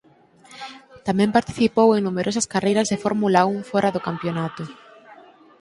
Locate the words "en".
1.91-2.01